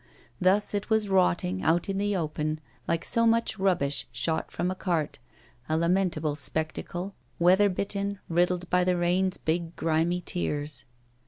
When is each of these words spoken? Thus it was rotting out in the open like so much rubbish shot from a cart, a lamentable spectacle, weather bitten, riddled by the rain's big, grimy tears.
Thus 0.41 0.73
it 0.73 0.89
was 0.89 1.11
rotting 1.11 1.61
out 1.61 1.87
in 1.87 1.99
the 1.99 2.15
open 2.15 2.59
like 2.87 3.05
so 3.05 3.27
much 3.27 3.59
rubbish 3.59 4.07
shot 4.11 4.49
from 4.49 4.71
a 4.71 4.75
cart, 4.75 5.19
a 5.69 5.77
lamentable 5.77 6.35
spectacle, 6.35 7.13
weather 7.37 7.69
bitten, 7.69 8.17
riddled 8.27 8.67
by 8.71 8.83
the 8.83 8.97
rain's 8.97 9.37
big, 9.37 9.75
grimy 9.75 10.21
tears. 10.21 10.85